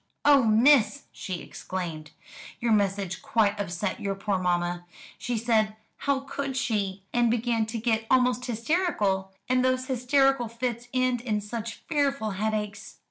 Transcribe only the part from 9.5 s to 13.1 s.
those hysterical fits end in such fearful headaches."